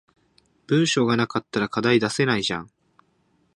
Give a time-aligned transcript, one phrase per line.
[0.65, 2.71] 文章が無かったら課題出せないじゃん